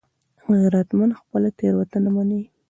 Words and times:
غیرتمند 0.53 1.17
خپله 1.21 1.49
تېروتنه 1.59 2.09
مني 2.15 2.41